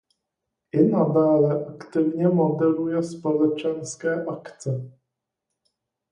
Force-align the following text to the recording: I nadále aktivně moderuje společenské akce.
I 0.73 0.81
nadále 0.83 1.65
aktivně 1.65 2.27
moderuje 2.27 3.03
společenské 3.03 4.23
akce. 4.25 4.91